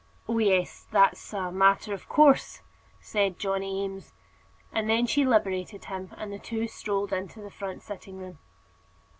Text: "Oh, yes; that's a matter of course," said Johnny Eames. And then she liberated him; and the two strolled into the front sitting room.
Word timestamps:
"Oh, 0.27 0.39
yes; 0.39 0.87
that's 0.91 1.31
a 1.31 1.51
matter 1.51 1.93
of 1.93 2.09
course," 2.09 2.63
said 2.99 3.37
Johnny 3.37 3.83
Eames. 3.83 4.13
And 4.73 4.89
then 4.89 5.05
she 5.05 5.23
liberated 5.23 5.85
him; 5.85 6.11
and 6.17 6.33
the 6.33 6.39
two 6.39 6.67
strolled 6.67 7.13
into 7.13 7.39
the 7.39 7.51
front 7.51 7.83
sitting 7.83 8.17
room. 8.17 8.39